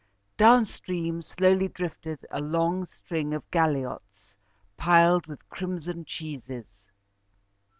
Down 0.35 0.65
stream 0.65 1.21
slowly 1.21 1.67
drifted 1.67 2.25
a 2.31 2.41
long 2.41 2.87
string 2.87 3.35
of 3.35 3.43
galliots 3.51 4.33
piled 4.75 5.27
with 5.27 5.47
crimson 5.47 6.05
cheeses. 6.05 6.65